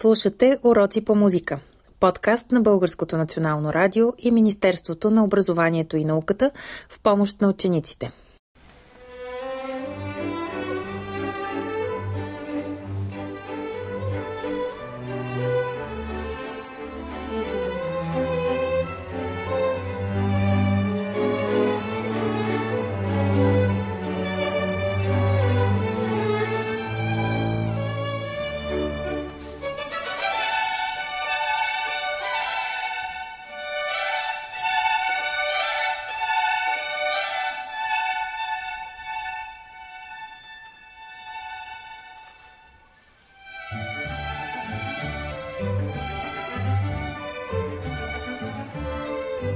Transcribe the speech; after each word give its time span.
Слушате 0.00 0.58
Уроци 0.62 1.04
по 1.04 1.14
музика. 1.14 1.58
Подкаст 2.00 2.52
на 2.52 2.60
Българското 2.60 3.16
национално 3.16 3.72
радио 3.72 4.12
и 4.18 4.30
Министерството 4.30 5.10
на 5.10 5.24
образованието 5.24 5.96
и 5.96 6.04
науката 6.04 6.50
в 6.88 7.00
помощ 7.02 7.40
на 7.40 7.48
учениците. 7.48 8.12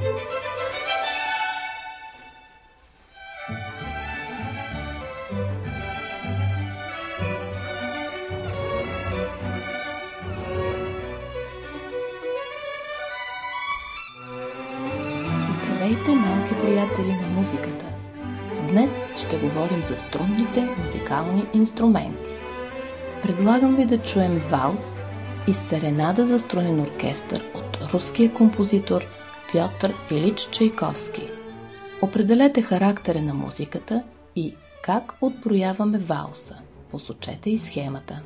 Здравейте, 0.03 0.21
малки 16.11 16.55
приятели 16.63 17.13
на 17.13 17.29
музиката! 17.29 17.85
Днес 18.71 18.91
ще 19.19 19.37
говорим 19.39 19.83
за 19.83 19.97
струнните 19.97 20.69
музикални 20.85 21.47
инструменти. 21.55 22.31
Предлагам 23.23 23.77
ви 23.77 23.85
да 23.85 23.99
чуем 23.99 24.43
валс 24.51 25.01
и 25.49 25.55
серенада 25.55 26.27
за 26.27 26.41
струнен 26.41 26.81
оркестър 26.81 27.45
от 27.55 27.93
руския 27.93 28.35
композитор 28.35 29.07
Пьотър 29.53 29.95
Илич 30.11 30.49
Чайковски. 30.51 31.23
Определете 32.03 32.63
характера 32.63 33.23
на 33.23 33.35
музиката 33.35 34.03
и 34.37 34.55
как 34.83 35.15
отброяваме 35.21 35.99
валса. 35.99 36.57
Посочете 36.91 37.51
и 37.51 37.59
схемата. 37.59 38.23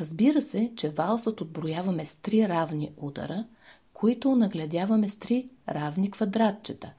Разбира 0.00 0.42
се, 0.42 0.72
че 0.76 0.90
валсът 0.90 1.40
отброяваме 1.40 2.06
с 2.06 2.16
три 2.16 2.48
равни 2.48 2.92
удара, 2.96 3.44
които 3.92 4.36
нагледяваме 4.36 5.08
с 5.08 5.16
три 5.16 5.48
равни 5.68 6.10
квадратчета, 6.10 6.92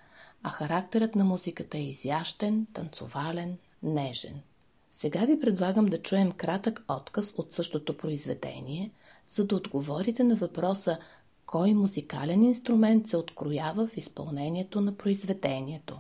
а 0.44 0.50
характерът 0.50 1.16
на 1.16 1.24
музиката 1.24 1.78
е 1.78 1.82
изящен, 1.82 2.68
танцовален, 2.74 3.58
нежен. 3.84 4.42
Сега 4.92 5.26
ви 5.26 5.40
предлагам 5.40 5.86
да 5.86 6.02
чуем 6.02 6.32
кратък 6.32 6.84
отказ 6.88 7.34
от 7.38 7.54
същото 7.54 7.98
произведение, 7.98 8.92
за 9.30 9.46
да 9.46 9.56
отговорите 9.56 10.24
на 10.24 10.36
въпроса 10.36 10.98
кой 11.46 11.74
музикален 11.74 12.44
инструмент 12.44 13.08
се 13.08 13.18
откроява 13.18 13.88
в 13.88 13.98
изпълнението 13.98 14.82
на 14.82 14.98
произведението. 14.98 16.00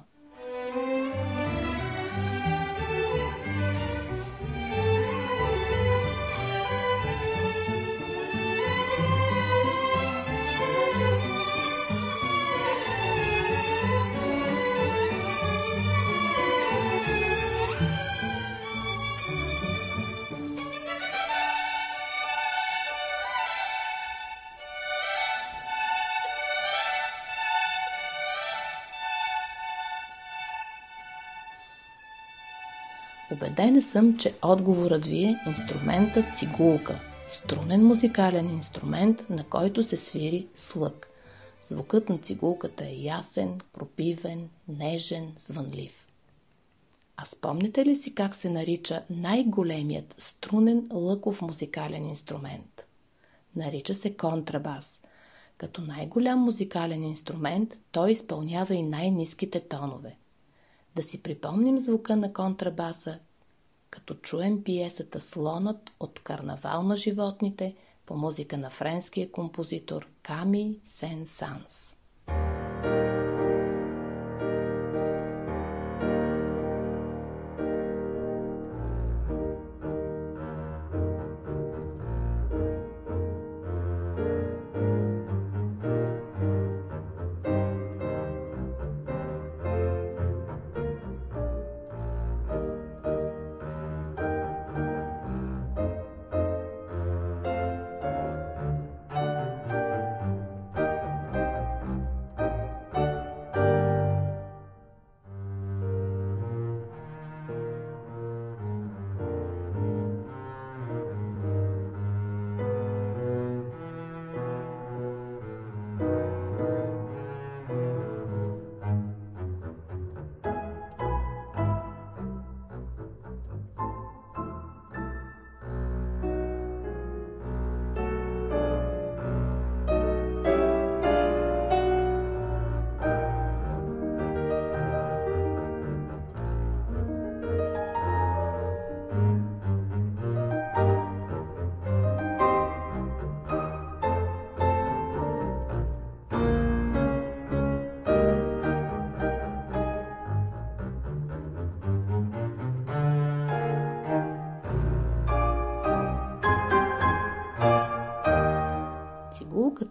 Обедена 33.31 33.81
съм, 33.81 34.17
че 34.17 34.33
отговорът 34.43 35.05
ви 35.05 35.23
е 35.23 35.39
инструментът 35.47 36.25
цигулка, 36.37 36.99
струнен 37.29 37.85
музикален 37.85 38.49
инструмент, 38.49 39.29
на 39.29 39.43
който 39.43 39.83
се 39.83 39.97
свири 39.97 40.47
слъг. 40.55 41.09
Звукът 41.69 42.09
на 42.09 42.17
цигулката 42.17 42.85
е 42.85 42.95
ясен, 42.95 43.61
пропивен, 43.73 44.49
нежен, 44.67 45.33
звънлив. 45.39 46.07
А 47.17 47.25
спомните 47.25 47.85
ли 47.85 47.95
си 47.95 48.15
как 48.15 48.35
се 48.35 48.49
нарича 48.49 49.03
най-големият 49.09 50.15
струнен 50.17 50.89
лъков 50.93 51.41
музикален 51.41 52.09
инструмент? 52.09 52.85
Нарича 53.55 53.93
се 53.93 54.17
контрабас. 54.17 54.99
Като 55.57 55.81
най-голям 55.81 56.39
музикален 56.39 57.03
инструмент, 57.03 57.77
той 57.91 58.11
изпълнява 58.11 58.75
и 58.75 58.83
най-низките 58.83 59.59
тонове. 59.59 60.15
Да 60.95 61.03
си 61.03 61.23
припомним 61.23 61.79
звука 61.79 62.15
на 62.15 62.33
контрабаса, 62.33 63.19
като 63.89 64.13
чуем 64.13 64.63
пиесата 64.63 65.19
Слонът 65.19 65.91
от 65.99 66.19
Карнавал 66.19 66.83
на 66.83 66.95
животните 66.95 67.75
по 68.05 68.15
музика 68.15 68.57
на 68.57 68.69
френския 68.69 69.31
композитор 69.31 70.07
Ками 70.23 70.79
Сен 70.85 71.25
Санс. 71.25 71.93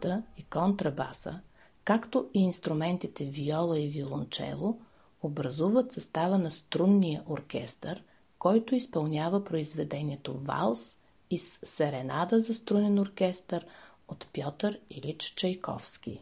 Цигулката 0.00 0.22
и 0.36 0.44
контрабаса, 0.44 1.40
както 1.84 2.28
и 2.34 2.40
инструментите 2.40 3.24
виола 3.24 3.78
и 3.78 3.88
виолончело, 3.88 4.80
образуват 5.22 5.92
състава 5.92 6.38
на 6.38 6.50
струнния 6.50 7.22
оркестър, 7.26 8.02
който 8.38 8.74
изпълнява 8.74 9.44
произведението 9.44 10.38
Валс 10.38 10.98
из 11.30 11.58
Серенада 11.64 12.40
за 12.40 12.54
струнен 12.54 12.98
оркестър 12.98 13.66
от 14.08 14.26
Пьотър 14.32 14.80
Илич 14.90 15.32
Чайковски. 15.36 16.20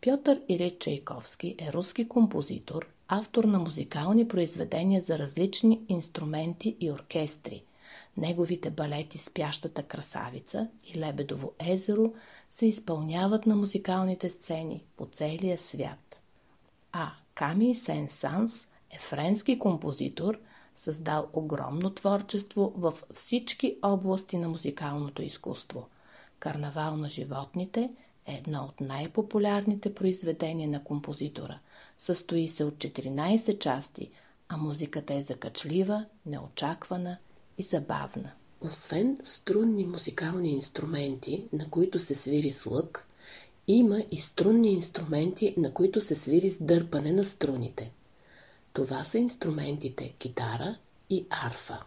Пьотър 0.00 0.40
Илич 0.48 0.78
Чайковски 0.78 1.54
е 1.58 1.72
руски 1.72 2.08
композитор, 2.08 2.88
автор 3.08 3.44
на 3.44 3.58
музикални 3.58 4.28
произведения 4.28 5.00
за 5.00 5.18
различни 5.18 5.80
инструменти 5.88 6.76
и 6.80 6.90
оркестри, 6.90 7.64
Неговите 8.16 8.70
балети 8.70 9.18
Спящата 9.18 9.82
красавица 9.82 10.68
и 10.84 10.98
Лебедово 10.98 11.52
езеро 11.58 12.12
се 12.50 12.66
изпълняват 12.66 13.46
на 13.46 13.56
музикалните 13.56 14.30
сцени 14.30 14.84
по 14.96 15.06
целия 15.06 15.58
свят. 15.58 16.20
А 16.92 17.12
Ками 17.34 17.74
Сен 17.74 18.08
Санс 18.08 18.66
е 18.90 18.98
френски 18.98 19.58
композитор, 19.58 20.38
създал 20.76 21.28
огромно 21.32 21.90
творчество 21.90 22.72
в 22.76 22.94
всички 23.14 23.78
области 23.82 24.36
на 24.36 24.48
музикалното 24.48 25.22
изкуство. 25.22 25.88
Карнавал 26.38 26.96
на 26.96 27.08
животните 27.08 27.90
е 28.26 28.34
едно 28.34 28.64
от 28.64 28.80
най-популярните 28.80 29.94
произведения 29.94 30.68
на 30.68 30.84
композитора. 30.84 31.58
Състои 31.98 32.48
се 32.48 32.64
от 32.64 32.74
14 32.74 33.58
части, 33.58 34.10
а 34.48 34.56
музиката 34.56 35.14
е 35.14 35.22
закачлива, 35.22 36.06
неочаквана 36.26 37.16
и 37.58 37.62
забавна. 37.62 38.32
Освен 38.60 39.18
струнни 39.24 39.84
музикални 39.84 40.50
инструменти, 40.50 41.44
на 41.52 41.70
които 41.70 41.98
се 41.98 42.14
свири 42.14 42.50
с 42.50 42.66
лък, 42.66 43.06
има 43.68 44.02
и 44.10 44.20
струнни 44.20 44.72
инструменти, 44.72 45.54
на 45.56 45.74
които 45.74 46.00
се 46.00 46.14
свири 46.14 46.50
с 46.50 46.62
дърпане 46.62 47.12
на 47.12 47.24
струните. 47.24 47.92
Това 48.72 49.04
са 49.04 49.18
инструментите 49.18 50.14
китара 50.18 50.76
и 51.10 51.26
арфа. 51.30 51.84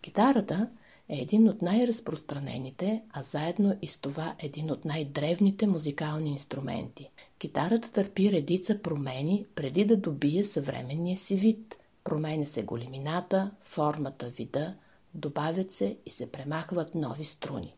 Китарата 0.00 0.68
е 1.08 1.16
един 1.16 1.48
от 1.48 1.62
най-разпространените, 1.62 3.02
а 3.12 3.22
заедно 3.22 3.78
и 3.82 3.86
с 3.86 3.98
това 3.98 4.34
един 4.38 4.70
от 4.70 4.84
най-древните 4.84 5.66
музикални 5.66 6.30
инструменти. 6.30 7.10
Китарата 7.38 7.90
търпи 7.90 8.32
редица 8.32 8.82
промени 8.82 9.46
преди 9.54 9.84
да 9.84 9.96
добие 9.96 10.44
съвременния 10.44 11.18
си 11.18 11.36
вид. 11.36 11.76
Променя 12.04 12.46
се 12.46 12.62
големината, 12.62 13.50
формата, 13.64 14.26
вида, 14.26 14.74
добавят 15.14 15.72
се 15.72 15.96
и 16.06 16.10
се 16.10 16.26
премахват 16.32 16.94
нови 16.94 17.24
струни. 17.24 17.76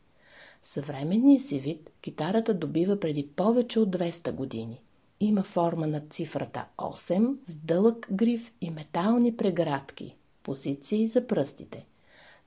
Съвременният 0.62 1.45
си 1.45 1.61
вид 1.61 1.90
китарата 2.00 2.55
добива 2.55 3.00
преди 3.00 3.28
повече 3.28 3.81
от 3.81 3.97
200 3.97 4.33
години. 4.33 4.81
Има 5.21 5.43
форма 5.43 5.87
на 5.87 6.00
цифрата 6.00 6.64
8 6.78 7.37
с 7.49 7.57
дълъг 7.57 8.09
гриф 8.12 8.52
и 8.61 8.71
метални 8.71 9.37
преградки, 9.37 10.16
позиции 10.43 11.09
за 11.09 11.26
пръстите. 11.26 11.87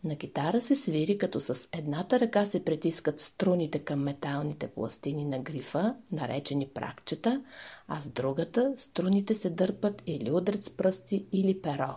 На 0.04 0.16
китара 0.16 0.62
се 0.62 0.76
свири, 0.76 1.18
като 1.18 1.40
с 1.40 1.68
едната 1.72 2.20
ръка 2.20 2.46
се 2.46 2.66
притискат 2.66 3.20
струните 3.20 3.80
към 3.80 4.00
металните 4.00 4.68
пластини 4.68 5.26
на 5.26 5.40
грифа, 5.40 5.96
наречени 6.12 6.68
пракчета, 6.68 7.44
а 7.88 8.02
с 8.02 8.10
другата 8.10 8.74
струните 8.78 9.36
се 9.36 9.50
дърпат 9.50 10.04
или 10.06 10.32
удрят 10.32 10.64
с 10.64 10.70
пръсти 10.70 11.26
или 11.32 11.62
перо. 11.62 11.96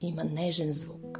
Има 0.00 0.24
нежен 0.24 0.72
звук. 0.72 1.18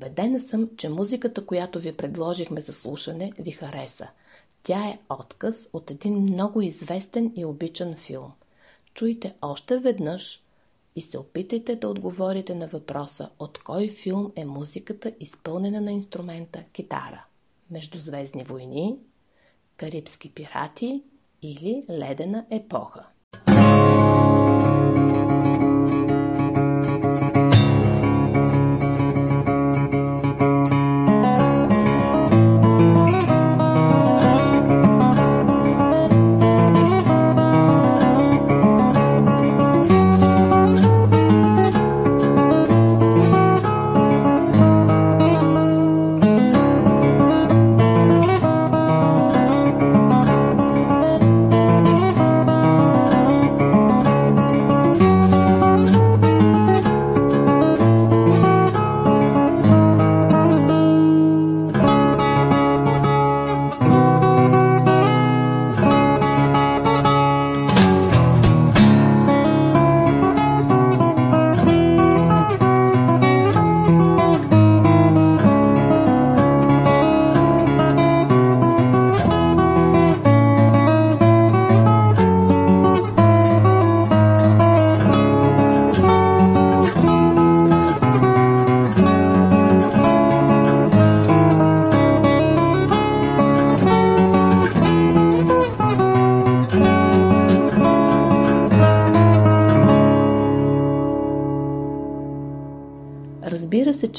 Обедена 0.00 0.40
съм, 0.40 0.70
че 0.76 0.88
музиката, 0.88 1.46
която 1.46 1.80
ви 1.80 1.96
предложихме 1.96 2.60
за 2.60 2.72
слушане, 2.72 3.32
ви 3.38 3.50
хареса. 3.50 4.08
Тя 4.62 4.88
е 4.88 4.98
отказ 5.08 5.68
от 5.72 5.90
един 5.90 6.14
много 6.14 6.62
известен 6.62 7.32
и 7.36 7.44
обичан 7.44 7.94
филм. 7.94 8.32
Чуйте 8.94 9.34
още 9.42 9.78
веднъж 9.78 10.42
и 10.96 11.02
се 11.02 11.18
опитайте 11.18 11.76
да 11.76 11.88
отговорите 11.88 12.54
на 12.54 12.66
въпроса 12.66 13.30
от 13.38 13.58
кой 13.58 13.88
филм 13.88 14.32
е 14.36 14.44
музиката 14.44 15.12
изпълнена 15.20 15.80
на 15.80 15.92
инструмента 15.92 16.64
китара. 16.72 17.24
Междузвездни 17.70 18.44
войни, 18.44 18.98
Карибски 19.76 20.34
пирати 20.34 21.02
или 21.42 21.84
Ледена 21.90 22.46
епоха. 22.50 23.06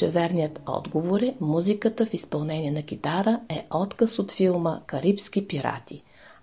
Че 0.02 0.08
верният 0.08 0.60
отговор 0.66 1.20
е 1.20 1.34
музиката 1.40 2.06
в 2.06 2.14
изпълнение 2.14 2.70
на 2.70 2.82
китара 2.82 3.40
е 3.48 3.66
отказ 3.70 4.18
от 4.18 4.32
филма 4.32 4.80
Карибски 4.86 5.48
пирати. 5.48 6.02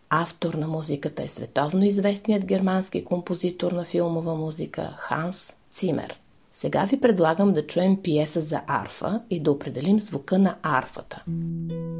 Автор 0.10 0.54
на 0.54 0.68
музиката 0.68 1.24
е 1.24 1.28
световно 1.28 1.84
известният 1.84 2.46
германски 2.46 3.06
композитор 3.06 3.72
на 3.72 3.86
филмова 3.86 4.36
музика 4.36 4.94
Ханс 4.98 5.54
Цимер. 5.74 6.20
Сега 6.54 6.86
ви 6.86 7.02
предлагам 7.02 7.54
да 7.54 7.68
чуем 7.68 8.02
пиеса 8.02 8.42
за 8.42 8.62
арфа 8.68 9.22
и 9.30 9.40
да 9.40 9.52
определим 9.52 10.00
звука 10.00 10.40
на 10.40 10.56
арфата. 10.64 11.24
Да, 11.28 11.99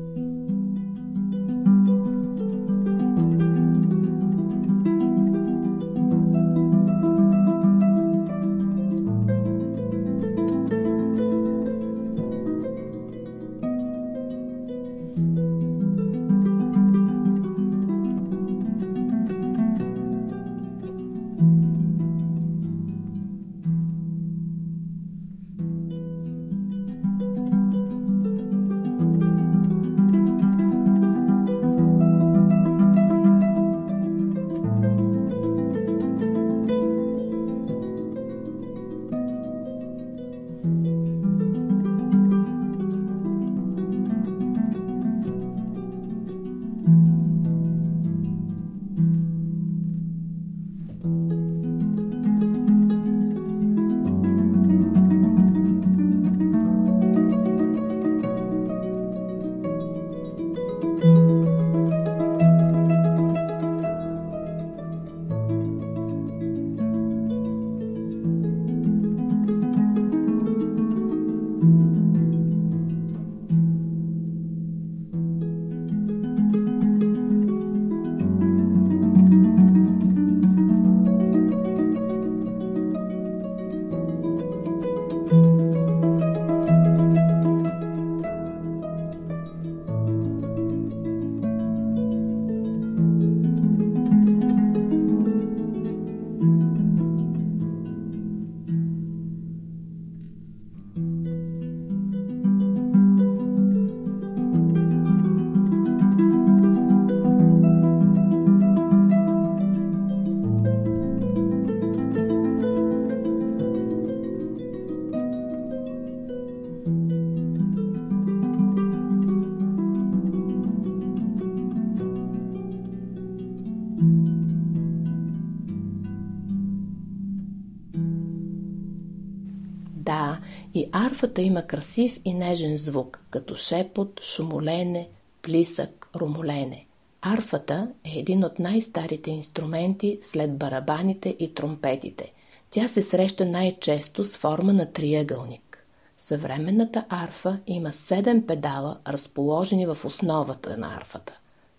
арфата 131.40 131.48
има 131.48 131.68
красив 131.68 132.20
и 132.26 132.34
нежен 132.34 132.78
звук, 132.78 133.20
като 133.30 133.56
шепот, 133.56 134.22
шумолене, 134.24 135.10
плисък, 135.42 136.10
румолене. 136.16 136.86
Арфата 137.22 137.88
е 138.04 138.20
един 138.20 138.44
от 138.44 138.60
най-старите 138.60 139.32
инструменти 139.32 140.20
след 140.22 140.58
барабаните 140.58 141.36
и 141.40 141.54
тромпетите. 141.54 142.34
Тя 142.72 142.88
се 142.88 143.02
среща 143.02 143.46
най-често 143.46 144.26
с 144.26 144.38
форма 144.38 144.74
на 144.74 144.92
триъгълник. 144.92 145.86
Съвременната 146.18 147.06
арфа 147.10 147.60
има 147.68 147.94
седем 147.94 148.48
педала, 148.48 148.98
разположени 149.08 149.86
в 149.86 149.98
основата 150.06 150.78
на 150.78 150.96
арфата. 150.96 151.34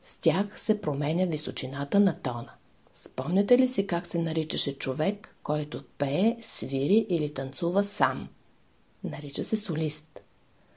С 0.04 0.18
тях 0.18 0.60
се 0.60 0.80
променя 0.80 1.26
височината 1.26 2.00
на 2.00 2.14
тона. 2.22 2.52
Спомняте 2.94 3.58
ли 3.58 3.68
си 3.68 3.86
как 3.86 4.06
се 4.06 4.18
наричаше 4.18 4.78
човек, 4.78 5.34
който 5.42 5.82
пее, 5.98 6.36
свири 6.42 7.06
или 7.08 7.34
танцува 7.34 7.84
сам? 7.84 8.28
Нарича 9.04 9.44
се 9.44 9.56
солист. 9.56 10.20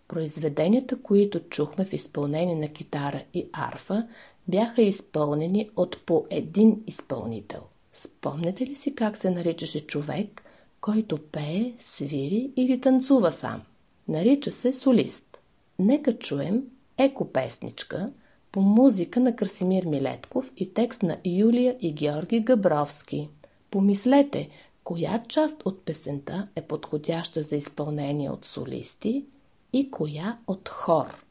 Произведенията, 0.08 1.01
които 1.01 1.39
чухме 1.39 1.86
в 1.86 1.94
изпълнение 1.94 2.56
на 2.56 2.68
китара 2.68 3.24
и 3.34 3.48
арфа, 3.53 4.08
бяха 4.48 4.82
изпълнени 4.82 5.70
от 5.75 6.06
по 6.06 6.25
един 6.30 6.84
изпълнител. 6.88 7.62
Спомняте 7.94 8.65
ли 8.65 8.75
си 8.75 8.96
как 8.96 9.18
се 9.18 9.30
наричаше 9.30 9.88
човек, 9.88 10.44
който 10.82 11.18
пее, 11.18 11.74
свири 11.80 12.51
или 12.56 12.82
танцува 12.82 13.32
сам? 13.32 13.62
Нарича 14.08 14.51
се 14.51 14.74
солист. 14.74 15.39
Нека 15.80 16.18
чуем 16.18 16.63
екопесничка 16.98 18.12
по 18.51 18.62
музика 18.62 19.20
на 19.20 19.36
Красимир 19.36 19.86
Милетков 19.86 20.51
и 20.58 20.74
текст 20.74 21.03
на 21.03 21.18
Юлия 21.25 21.77
и 21.82 21.94
Георги 21.94 22.39
Габровски. 22.39 23.30
Помислете, 23.72 24.50
коя 24.83 25.23
част 25.27 25.65
от 25.65 25.85
песента 25.85 26.47
е 26.55 26.61
подходяща 26.61 27.43
за 27.43 27.55
изпълнение 27.55 28.29
от 28.29 28.45
солисти 28.45 29.25
и 29.73 29.91
коя 29.91 30.37
от 30.47 30.69
хор. 30.69 31.23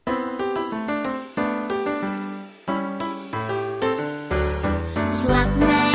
Според 5.23 5.92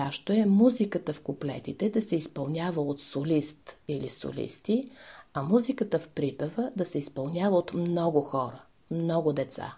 най-подходящо 0.00 0.32
е 0.32 0.46
музиката 0.46 1.12
в 1.12 1.20
куплетите 1.20 1.90
да 1.90 2.02
се 2.02 2.16
изпълнява 2.16 2.82
от 2.82 3.00
солист 3.00 3.76
или 3.88 4.08
солисти, 4.08 4.90
а 5.34 5.42
музиката 5.42 5.98
в 5.98 6.08
припева 6.08 6.70
да 6.76 6.84
се 6.84 6.98
изпълнява 6.98 7.56
от 7.56 7.74
много 7.74 8.20
хора, 8.20 8.62
много 8.90 9.32
деца. 9.32 9.76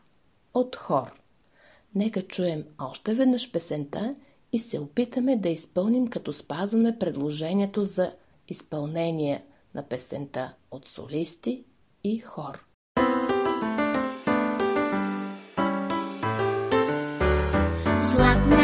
От 0.55 0.77
хор. 0.77 1.13
Нека 1.95 2.23
чуем 2.23 2.65
още 2.79 3.15
веднъж 3.15 3.53
песента 3.53 4.15
и 4.53 4.59
се 4.59 4.79
опитаме 4.79 5.37
да 5.37 5.49
изпълним 5.49 6.09
като 6.09 6.33
спазваме 6.33 6.99
предложението 6.99 7.85
за 7.85 8.13
изпълнение 8.49 9.45
на 9.75 9.83
песента 9.83 10.55
от 10.71 10.89
солисти 10.89 11.65
и 12.05 12.19
хор. 12.19 12.65
малки 18.33 18.62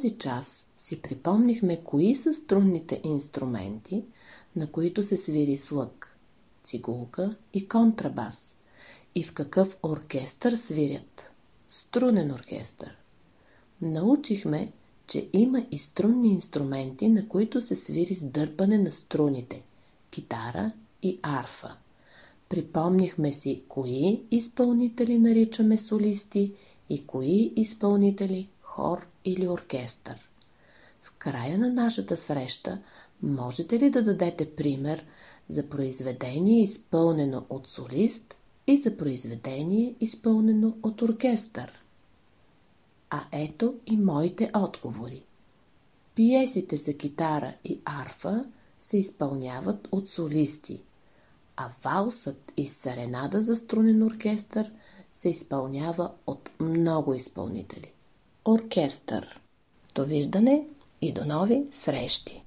този 0.00 0.18
час 0.18 0.66
си 0.78 1.02
припомнихме 1.02 1.80
кои 1.84 2.14
са 2.16 2.34
струнните 2.34 3.00
инструменти, 3.04 4.04
на 4.56 4.66
които 4.66 5.02
се 5.02 5.16
свири 5.16 5.56
слъг, 5.56 6.18
цигулка 6.64 7.36
и 7.52 7.68
контрабас 7.68 8.54
и 9.14 9.22
в 9.22 9.32
какъв 9.32 9.76
оркестър 9.82 10.52
свирят. 10.52 11.32
Струнен 11.68 12.32
оркестър. 12.32 12.96
Научихме, 13.82 14.72
че 15.06 15.28
има 15.32 15.66
и 15.70 15.78
струнни 15.78 16.28
инструменти, 16.28 17.08
на 17.08 17.28
които 17.28 17.60
се 17.60 17.76
свири 17.76 18.14
с 18.14 18.24
дърпане 18.24 18.78
на 18.78 18.92
струните– 18.92 19.62
китара 20.10 20.72
и 21.02 21.18
арфа. 21.22 21.76
Припомнихме 22.48 23.32
си 23.32 23.62
кои 23.68 24.22
изпълнители 24.30 25.18
наричаме 25.18 25.76
солисти 25.76 26.52
и 26.90 27.06
кои 27.06 27.52
изпълнители 27.56 28.48
хор 28.70 29.06
или 29.24 29.48
оркестър. 29.48 30.30
В 31.02 31.12
края 31.18 31.58
на 31.58 31.70
нашата 31.70 32.16
среща 32.16 32.82
можете 33.22 33.78
ли 33.78 33.90
да 33.90 34.02
дадете 34.02 34.54
пример 34.54 35.06
за 35.48 35.68
произведение 35.68 36.62
изпълнено 36.62 37.46
от 37.50 37.68
солист 37.68 38.36
и 38.66 38.76
за 38.76 38.96
произведение 38.96 39.94
изпълнено 40.00 40.76
от 40.82 41.02
оркестър? 41.02 41.84
А 43.10 43.24
ето 43.32 43.74
и 43.86 43.96
моите 43.96 44.50
отговори. 44.54 45.24
Пиесите 46.14 46.76
за 46.76 46.92
китара 46.92 47.54
и 47.64 47.80
арфа 47.84 48.44
се 48.78 48.96
изпълняват 48.96 49.88
от 49.92 50.08
солисти, 50.08 50.82
а 51.56 51.68
валсът 51.82 52.52
и 52.56 52.66
серенада 52.66 53.42
за 53.42 53.56
струнен 53.56 54.02
оркестър 54.02 54.72
се 55.12 55.28
изпълнява 55.28 56.12
от 56.26 56.50
много 56.60 57.14
изпълнители. 57.14 57.94
Оркестър. 58.44 59.40
Довиждане 59.94 60.66
и 61.02 61.12
до 61.12 61.24
нови 61.24 61.62
срещи! 61.72 62.42